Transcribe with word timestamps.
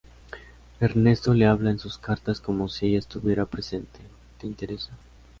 Ernesto 0.79 1.31
le 1.35 1.45
habla 1.45 1.69
en 1.69 1.77
sus 1.77 1.99
cartas 1.99 2.41
como 2.41 2.67
si 2.69 2.87
ella 2.87 2.97
estuviera 2.97 3.45
presente: 3.45 3.99
"¿Te 4.39 4.47
interesa? 4.47 4.97